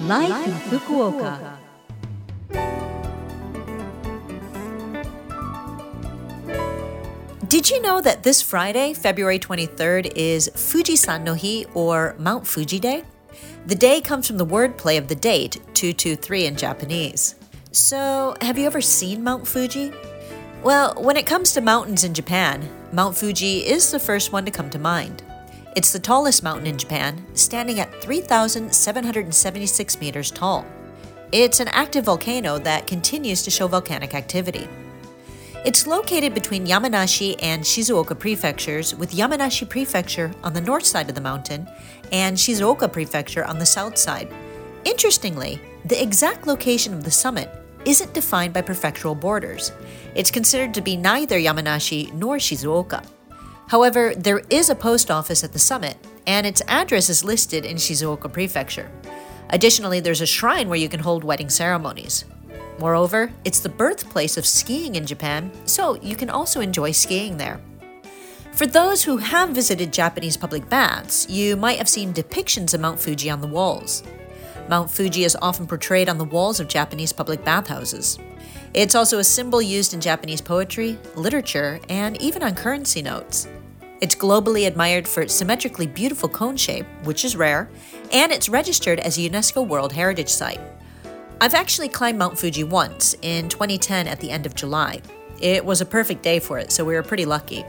Life, 0.00 0.46
in 0.46 0.52
Fukuoka. 0.78 1.58
Did 7.46 7.68
you 7.68 7.82
know 7.82 8.00
that 8.00 8.22
this 8.22 8.40
Friday, 8.40 8.94
February 8.94 9.38
23rd, 9.38 10.12
is 10.16 10.50
Fujisan 10.54 11.22
no 11.22 11.34
Hi 11.34 11.66
or 11.74 12.14
Mount 12.18 12.46
Fuji 12.46 12.80
Day? 12.80 13.04
The 13.66 13.74
day 13.74 14.00
comes 14.00 14.26
from 14.26 14.38
the 14.38 14.46
wordplay 14.46 14.96
of 14.96 15.08
the 15.08 15.14
date, 15.14 15.60
223 15.74 16.46
in 16.46 16.56
Japanese. 16.56 17.34
So, 17.72 18.36
have 18.40 18.56
you 18.56 18.64
ever 18.64 18.80
seen 18.80 19.22
Mount 19.22 19.46
Fuji? 19.46 19.92
Well, 20.62 20.94
when 20.94 21.18
it 21.18 21.26
comes 21.26 21.52
to 21.52 21.60
mountains 21.60 22.04
in 22.04 22.14
Japan, 22.14 22.66
Mount 22.92 23.18
Fuji 23.18 23.66
is 23.66 23.90
the 23.90 24.00
first 24.00 24.32
one 24.32 24.46
to 24.46 24.50
come 24.50 24.70
to 24.70 24.78
mind. 24.78 25.22
It's 25.76 25.92
the 25.92 26.00
tallest 26.00 26.42
mountain 26.42 26.66
in 26.66 26.76
Japan, 26.76 27.24
standing 27.34 27.78
at 27.78 27.94
3,776 28.02 30.00
meters 30.00 30.32
tall. 30.32 30.66
It's 31.30 31.60
an 31.60 31.68
active 31.68 32.06
volcano 32.06 32.58
that 32.58 32.88
continues 32.88 33.44
to 33.44 33.52
show 33.52 33.68
volcanic 33.68 34.12
activity. 34.12 34.66
It's 35.64 35.86
located 35.86 36.34
between 36.34 36.66
Yamanashi 36.66 37.36
and 37.40 37.62
Shizuoka 37.62 38.18
prefectures, 38.18 38.96
with 38.96 39.12
Yamanashi 39.12 39.68
Prefecture 39.68 40.32
on 40.42 40.54
the 40.54 40.60
north 40.60 40.86
side 40.86 41.08
of 41.08 41.14
the 41.14 41.20
mountain 41.20 41.68
and 42.10 42.36
Shizuoka 42.36 42.92
Prefecture 42.92 43.44
on 43.44 43.60
the 43.60 43.66
south 43.66 43.96
side. 43.96 44.28
Interestingly, 44.84 45.60
the 45.84 46.02
exact 46.02 46.48
location 46.48 46.94
of 46.94 47.04
the 47.04 47.12
summit 47.12 47.48
isn't 47.84 48.12
defined 48.12 48.52
by 48.52 48.62
prefectural 48.62 49.18
borders. 49.18 49.70
It's 50.16 50.32
considered 50.32 50.74
to 50.74 50.80
be 50.80 50.96
neither 50.96 51.38
Yamanashi 51.38 52.12
nor 52.12 52.38
Shizuoka. 52.38 53.04
However, 53.70 54.12
there 54.16 54.42
is 54.50 54.68
a 54.68 54.74
post 54.74 55.12
office 55.12 55.44
at 55.44 55.52
the 55.52 55.60
summit, 55.60 55.96
and 56.26 56.44
its 56.44 56.60
address 56.66 57.08
is 57.08 57.22
listed 57.22 57.64
in 57.64 57.76
Shizuoka 57.76 58.32
Prefecture. 58.32 58.90
Additionally, 59.50 60.00
there's 60.00 60.20
a 60.20 60.26
shrine 60.26 60.68
where 60.68 60.78
you 60.78 60.88
can 60.88 60.98
hold 60.98 61.22
wedding 61.22 61.48
ceremonies. 61.48 62.24
Moreover, 62.80 63.30
it's 63.44 63.60
the 63.60 63.68
birthplace 63.68 64.36
of 64.36 64.44
skiing 64.44 64.96
in 64.96 65.06
Japan, 65.06 65.52
so 65.66 65.94
you 66.02 66.16
can 66.16 66.30
also 66.30 66.60
enjoy 66.60 66.90
skiing 66.90 67.36
there. 67.36 67.60
For 68.50 68.66
those 68.66 69.04
who 69.04 69.18
have 69.18 69.50
visited 69.50 69.92
Japanese 69.92 70.36
public 70.36 70.68
baths, 70.68 71.30
you 71.30 71.54
might 71.54 71.78
have 71.78 71.88
seen 71.88 72.12
depictions 72.12 72.74
of 72.74 72.80
Mount 72.80 72.98
Fuji 72.98 73.30
on 73.30 73.40
the 73.40 73.46
walls. 73.46 74.02
Mount 74.68 74.90
Fuji 74.90 75.22
is 75.22 75.36
often 75.40 75.68
portrayed 75.68 76.08
on 76.08 76.18
the 76.18 76.24
walls 76.24 76.58
of 76.58 76.66
Japanese 76.66 77.12
public 77.12 77.44
bathhouses. 77.44 78.18
It's 78.74 78.96
also 78.96 79.20
a 79.20 79.24
symbol 79.24 79.62
used 79.62 79.94
in 79.94 80.00
Japanese 80.00 80.40
poetry, 80.40 80.98
literature, 81.14 81.78
and 81.88 82.20
even 82.20 82.42
on 82.42 82.56
currency 82.56 83.00
notes. 83.00 83.46
It's 84.00 84.14
globally 84.14 84.66
admired 84.66 85.06
for 85.06 85.20
its 85.20 85.34
symmetrically 85.34 85.86
beautiful 85.86 86.28
cone 86.28 86.56
shape, 86.56 86.86
which 87.04 87.22
is 87.22 87.36
rare, 87.36 87.68
and 88.10 88.32
it's 88.32 88.48
registered 88.48 88.98
as 88.98 89.18
a 89.18 89.28
UNESCO 89.28 89.66
World 89.66 89.92
Heritage 89.92 90.30
Site. 90.30 90.60
I've 91.38 91.52
actually 91.52 91.90
climbed 91.90 92.18
Mount 92.18 92.38
Fuji 92.38 92.64
once, 92.64 93.14
in 93.20 93.50
2010 93.50 94.08
at 94.08 94.18
the 94.20 94.30
end 94.30 94.46
of 94.46 94.54
July. 94.54 95.02
It 95.38 95.62
was 95.62 95.82
a 95.82 95.86
perfect 95.86 96.22
day 96.22 96.38
for 96.38 96.58
it, 96.58 96.72
so 96.72 96.82
we 96.82 96.94
were 96.94 97.02
pretty 97.02 97.26
lucky. 97.26 97.62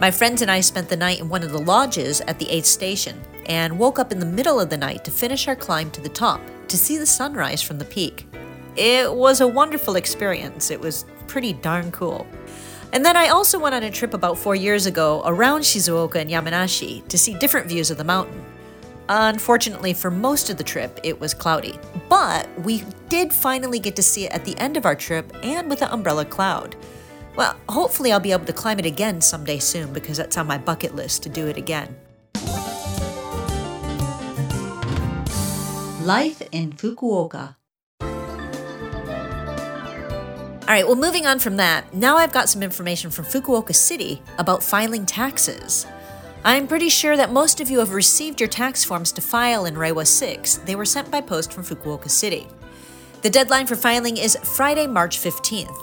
My 0.00 0.10
friends 0.10 0.42
and 0.42 0.50
I 0.50 0.62
spent 0.62 0.88
the 0.88 0.96
night 0.96 1.20
in 1.20 1.28
one 1.28 1.44
of 1.44 1.52
the 1.52 1.60
lodges 1.60 2.20
at 2.22 2.40
the 2.40 2.46
8th 2.46 2.64
station 2.64 3.20
and 3.46 3.78
woke 3.78 4.00
up 4.00 4.10
in 4.10 4.18
the 4.18 4.26
middle 4.26 4.58
of 4.58 4.70
the 4.70 4.76
night 4.76 5.04
to 5.04 5.12
finish 5.12 5.46
our 5.46 5.56
climb 5.56 5.92
to 5.92 6.00
the 6.00 6.08
top 6.08 6.40
to 6.66 6.76
see 6.76 6.98
the 6.98 7.06
sunrise 7.06 7.62
from 7.62 7.78
the 7.78 7.84
peak. 7.84 8.26
It 8.74 9.12
was 9.12 9.40
a 9.40 9.48
wonderful 9.48 9.94
experience. 9.94 10.72
It 10.72 10.80
was 10.80 11.04
pretty 11.28 11.52
darn 11.52 11.92
cool. 11.92 12.26
And 12.92 13.04
then 13.04 13.16
I 13.16 13.28
also 13.28 13.58
went 13.58 13.74
on 13.74 13.82
a 13.82 13.90
trip 13.90 14.14
about 14.14 14.38
four 14.38 14.54
years 14.54 14.86
ago 14.86 15.22
around 15.24 15.60
Shizuoka 15.60 16.16
and 16.16 16.30
Yamanashi 16.30 17.06
to 17.08 17.18
see 17.18 17.34
different 17.34 17.66
views 17.66 17.90
of 17.90 17.98
the 17.98 18.04
mountain. 18.04 18.44
Unfortunately, 19.10 19.94
for 19.94 20.10
most 20.10 20.50
of 20.50 20.56
the 20.56 20.64
trip, 20.64 20.98
it 21.02 21.18
was 21.18 21.32
cloudy. 21.32 21.78
But 22.08 22.48
we 22.60 22.84
did 23.08 23.32
finally 23.32 23.78
get 23.78 23.96
to 23.96 24.02
see 24.02 24.26
it 24.26 24.32
at 24.32 24.44
the 24.44 24.56
end 24.58 24.76
of 24.76 24.84
our 24.84 24.94
trip 24.94 25.32
and 25.42 25.68
with 25.70 25.82
an 25.82 25.88
umbrella 25.90 26.24
cloud. 26.24 26.76
Well, 27.36 27.56
hopefully, 27.68 28.12
I'll 28.12 28.20
be 28.20 28.32
able 28.32 28.46
to 28.46 28.52
climb 28.52 28.78
it 28.78 28.86
again 28.86 29.20
someday 29.20 29.58
soon 29.60 29.92
because 29.92 30.16
that's 30.16 30.36
on 30.36 30.46
my 30.46 30.58
bucket 30.58 30.94
list 30.94 31.22
to 31.22 31.28
do 31.28 31.46
it 31.46 31.56
again. 31.56 31.96
Life 36.04 36.42
in 36.52 36.72
Fukuoka. 36.72 37.57
All 40.68 40.74
right, 40.74 40.86
well, 40.86 40.96
moving 40.96 41.24
on 41.24 41.38
from 41.38 41.56
that, 41.56 41.94
now 41.94 42.18
I've 42.18 42.34
got 42.34 42.50
some 42.50 42.62
information 42.62 43.08
from 43.08 43.24
Fukuoka 43.24 43.74
City 43.74 44.20
about 44.36 44.62
filing 44.62 45.06
taxes. 45.06 45.86
I'm 46.44 46.68
pretty 46.68 46.90
sure 46.90 47.16
that 47.16 47.32
most 47.32 47.62
of 47.62 47.70
you 47.70 47.78
have 47.78 47.94
received 47.94 48.38
your 48.38 48.50
tax 48.50 48.84
forms 48.84 49.10
to 49.12 49.22
file 49.22 49.64
in 49.64 49.76
Reiwa 49.76 50.06
6. 50.06 50.56
They 50.66 50.76
were 50.76 50.84
sent 50.84 51.10
by 51.10 51.22
post 51.22 51.54
from 51.54 51.64
Fukuoka 51.64 52.10
City. 52.10 52.46
The 53.22 53.30
deadline 53.30 53.66
for 53.66 53.76
filing 53.76 54.18
is 54.18 54.36
Friday, 54.44 54.86
March 54.86 55.18
15th. 55.18 55.74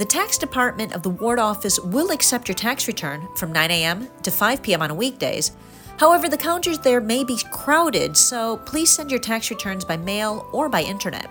The 0.00 0.04
tax 0.04 0.38
department 0.38 0.92
of 0.92 1.04
the 1.04 1.10
ward 1.10 1.38
office 1.38 1.78
will 1.78 2.10
accept 2.10 2.48
your 2.48 2.56
tax 2.56 2.88
return 2.88 3.28
from 3.36 3.52
9 3.52 3.70
a.m. 3.70 4.08
to 4.24 4.32
5 4.32 4.60
p.m. 4.60 4.82
on 4.82 4.96
weekdays. 4.96 5.52
However, 6.00 6.28
the 6.28 6.36
counters 6.36 6.80
there 6.80 7.00
may 7.00 7.22
be 7.22 7.38
crowded, 7.52 8.16
so 8.16 8.56
please 8.66 8.90
send 8.90 9.12
your 9.12 9.20
tax 9.20 9.50
returns 9.50 9.84
by 9.84 9.96
mail 9.96 10.48
or 10.52 10.68
by 10.68 10.82
internet. 10.82 11.30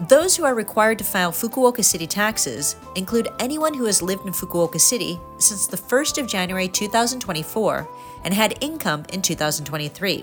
Those 0.00 0.36
who 0.36 0.44
are 0.44 0.54
required 0.54 0.98
to 0.98 1.04
file 1.04 1.32
Fukuoka 1.32 1.82
City 1.82 2.06
taxes 2.06 2.76
include 2.96 3.28
anyone 3.38 3.72
who 3.72 3.86
has 3.86 4.02
lived 4.02 4.26
in 4.26 4.32
Fukuoka 4.32 4.78
City 4.78 5.18
since 5.38 5.66
the 5.66 5.78
1st 5.78 6.18
of 6.18 6.26
January 6.26 6.68
2024 6.68 7.88
and 8.22 8.34
had 8.34 8.58
income 8.60 9.06
in 9.14 9.22
2023. 9.22 10.22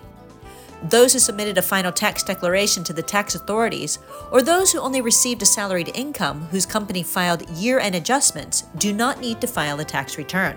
Those 0.84 1.14
who 1.14 1.20
submitted 1.20 1.58
a 1.58 1.64
final 1.64 1.92
tax 1.92 2.22
declaration 2.22 2.84
to 2.84 2.94
the 2.94 3.02
tax 3.02 3.34
authorities, 3.34 3.98
or 4.32 4.44
those 4.44 4.72
who 4.72 4.80
only 4.80 5.02
received 5.02 5.42
a 5.42 5.46
salaried 5.46 5.90
income 5.96 6.42
whose 6.52 6.68
company 6.68 7.02
filed 7.02 7.50
year 7.50 7.80
end 7.80 7.96
adjustments, 7.96 8.66
do 8.78 8.94
not 8.94 9.20
need 9.20 9.42
to 9.42 9.48
file 9.48 9.80
a 9.80 9.86
tax 9.86 10.20
return. 10.20 10.56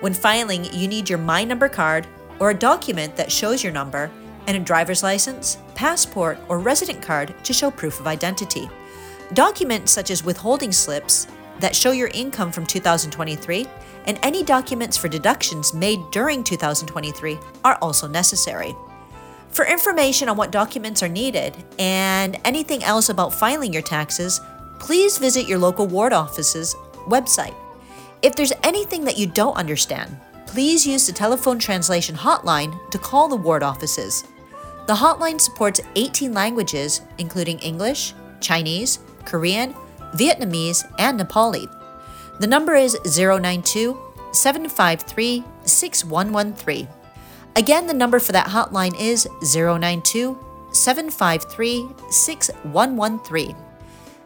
When 0.00 0.14
filing, 0.14 0.64
you 0.74 0.88
need 0.88 1.08
your 1.08 1.20
My 1.20 1.44
Number 1.44 1.68
card 1.68 2.08
or 2.40 2.50
a 2.50 2.54
document 2.54 3.14
that 3.14 3.30
shows 3.30 3.62
your 3.62 3.72
number 3.72 4.10
and 4.46 4.56
a 4.56 4.60
driver's 4.60 5.02
license, 5.02 5.58
passport, 5.74 6.38
or 6.48 6.58
resident 6.58 7.02
card 7.02 7.34
to 7.44 7.52
show 7.52 7.70
proof 7.70 8.00
of 8.00 8.06
identity. 8.06 8.68
Documents 9.34 9.92
such 9.92 10.10
as 10.10 10.24
withholding 10.24 10.72
slips 10.72 11.26
that 11.60 11.74
show 11.74 11.92
your 11.92 12.08
income 12.08 12.52
from 12.52 12.66
2023 12.66 13.66
and 14.06 14.18
any 14.22 14.42
documents 14.42 14.96
for 14.96 15.08
deductions 15.08 15.72
made 15.72 16.00
during 16.10 16.42
2023 16.42 17.38
are 17.64 17.78
also 17.80 18.06
necessary. 18.08 18.74
For 19.50 19.66
information 19.66 20.28
on 20.28 20.36
what 20.36 20.50
documents 20.50 21.02
are 21.02 21.08
needed 21.08 21.54
and 21.78 22.38
anything 22.44 22.82
else 22.82 23.10
about 23.10 23.34
filing 23.34 23.72
your 23.72 23.82
taxes, 23.82 24.40
please 24.78 25.18
visit 25.18 25.46
your 25.46 25.58
local 25.58 25.86
ward 25.86 26.12
office's 26.12 26.74
website. 27.06 27.54
If 28.22 28.34
there's 28.34 28.52
anything 28.62 29.04
that 29.04 29.18
you 29.18 29.26
don't 29.26 29.56
understand, 29.56 30.16
please 30.46 30.86
use 30.86 31.06
the 31.06 31.12
telephone 31.12 31.58
translation 31.58 32.14
hotline 32.14 32.78
to 32.90 32.98
call 32.98 33.28
the 33.28 33.36
ward 33.36 33.62
offices. 33.62 34.24
The 34.86 34.94
hotline 34.94 35.40
supports 35.40 35.80
18 35.96 36.32
languages, 36.34 37.02
including 37.18 37.58
English, 37.60 38.14
Chinese, 38.40 38.98
Korean, 39.24 39.74
Vietnamese, 40.14 40.84
and 40.98 41.18
Nepali. 41.18 41.70
The 42.40 42.46
number 42.46 42.74
is 42.74 42.98
092 43.04 43.98
753 44.32 45.44
6113. 45.64 46.88
Again, 47.54 47.86
the 47.86 47.94
number 47.94 48.18
for 48.18 48.32
that 48.32 48.48
hotline 48.48 48.98
is 48.98 49.28
092 49.54 50.38
753 50.72 51.88
6113. 52.10 53.56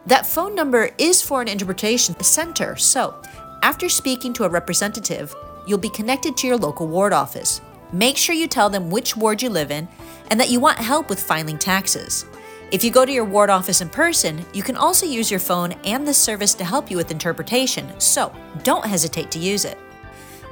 That 0.07 0.25
phone 0.25 0.55
number 0.55 0.91
is 0.99 1.21
for 1.21 1.43
an 1.43 1.49
interpretation 1.49 2.19
center, 2.21 2.77
so 2.77 3.21
after 3.63 3.89
speaking 3.89 4.33
to 4.35 4.45
a 4.45 4.49
representative, 4.49 5.35
you'll 5.67 5.79
be 5.79 5.89
connected 5.89 6.37
to 6.37 6.47
your 6.47 6.57
local 6.57 6.87
ward 6.87 7.13
office. 7.13 7.61
Make 7.93 8.17
sure 8.17 8.35
you 8.35 8.47
tell 8.47 8.71
them 8.71 8.91
which 8.91 9.17
ward 9.17 9.43
you 9.43 9.51
live 9.51 9.71
in 9.71 9.89
and 10.31 10.41
that 10.41 10.51
you 10.51 10.61
want 10.61 10.79
help 10.79 11.09
with 11.09 11.23
filing 11.23 11.59
taxes. 11.59 12.25
If 12.73 12.83
you 12.83 12.91
go 12.91 13.05
to 13.05 13.13
your 13.13 13.25
ward 13.25 13.49
office 13.49 13.81
in 13.81 13.89
person, 13.89 14.45
you 14.53 14.63
can 14.63 14.77
also 14.77 15.07
use 15.07 15.31
your 15.31 15.39
phone 15.41 15.73
and 15.85 16.07
the 16.07 16.15
service 16.15 16.53
to 16.55 16.65
help 16.65 16.91
you 16.91 16.97
with 16.97 17.13
interpretation, 17.13 17.89
so 18.01 18.35
don't 18.65 18.85
hesitate 18.85 19.31
to 19.33 19.39
use 19.39 19.65
it. 19.65 19.79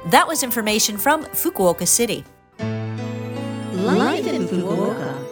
That 0.07 0.27
was 0.27 0.43
information 0.43 0.97
from 0.97 1.25
Fukuoka 1.25 1.87
City. 1.87 2.23
Life 2.59 4.27
in 4.27 4.47
Fukuoka. 4.47 5.25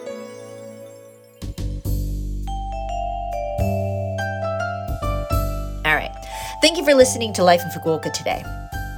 All 5.86 5.94
right. 5.94 6.12
Thank 6.60 6.76
you 6.76 6.84
for 6.84 6.94
listening 6.94 7.32
to 7.34 7.44
Life 7.44 7.62
in 7.62 7.68
Fukuoka 7.70 8.12
today. 8.12 8.42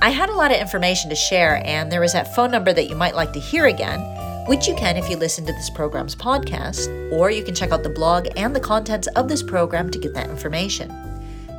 I 0.07 0.11
had 0.11 0.29
a 0.29 0.35
lot 0.35 0.53
of 0.53 0.61
information 0.61 1.11
to 1.11 1.17
share, 1.17 1.61
and 1.67 1.91
there 1.91 2.05
is 2.05 2.13
that 2.13 2.33
phone 2.33 2.53
number 2.53 2.73
that 2.73 2.89
you 2.89 2.95
might 2.95 3.17
like 3.17 3.33
to 3.33 3.41
hear 3.41 3.67
again, 3.67 3.99
which 4.47 4.69
you 4.69 4.77
can 4.77 4.97
if 4.97 5.11
you 5.11 5.17
listen 5.17 5.45
to 5.47 5.53
this 5.53 5.69
program's 5.69 6.15
podcast, 6.15 7.11
or 7.11 7.29
you 7.29 7.43
can 7.43 7.57
check 7.57 7.73
out 7.73 7.83
the 7.83 7.89
blog 7.89 8.29
and 8.37 8.55
the 8.55 8.61
contents 8.61 9.09
of 9.17 9.27
this 9.27 9.43
program 9.43 9.91
to 9.91 9.99
get 9.99 10.15
that 10.15 10.31
information. 10.31 10.95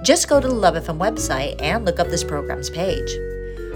Just 0.02 0.30
go 0.30 0.40
to 0.40 0.48
the 0.48 0.54
Love 0.54 0.76
FM 0.76 0.98
website 0.98 1.62
and 1.62 1.84
look 1.84 2.00
up 2.00 2.08
this 2.08 2.24
program's 2.24 2.70
page. 2.70 3.12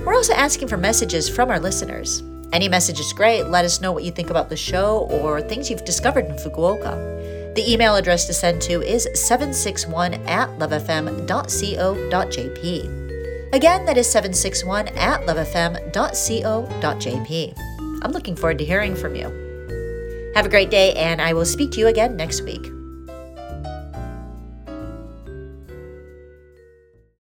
We're 0.06 0.15
also 0.15 0.31
asking 0.35 0.69
for 0.69 0.77
messages 0.77 1.27
from 1.27 1.50
our 1.50 1.59
listeners. 1.59 2.24
Any 2.53 2.69
message 2.69 3.01
is 3.01 3.12
great. 3.12 3.47
Let 3.47 3.65
us 3.65 3.81
know 3.81 3.91
what 3.91 4.06
you 4.06 4.12
think 4.12 4.29
about 4.29 4.47
the 4.47 4.56
show 4.56 5.00
or 5.12 5.41
things 5.41 5.69
you've 5.69 5.83
discovered 5.83 6.27
in 6.27 6.38
Fukuoka. 6.38 7.56
The 7.56 7.69
email 7.69 7.97
address 7.97 8.25
to 8.27 8.33
send 8.33 8.62
to 8.62 8.81
is 8.81 9.09
761 9.15 10.13
at 10.27 10.47
lovefm.co.jp. 10.59 11.27
Again, 13.53 13.86
that 13.86 13.98
is 13.98 14.09
761 14.09 14.88
at 14.89 15.21
lovefm.co.jp. 15.21 15.92
I'm 18.03 18.12
looking 18.12 18.36
forward 18.36 18.57
to 18.59 18.65
hearing 18.65 18.95
from 18.95 19.15
you. 19.15 19.25
Have 20.36 20.45
a 20.45 20.50
great 20.50 20.69
day, 20.69 20.94
and 20.94 21.21
I 21.21 21.33
will 21.33 21.45
speak 21.45 21.71
to 21.71 21.80
you 21.80 21.88
again 21.88 22.15
next 22.15 22.42
week. 22.42 22.71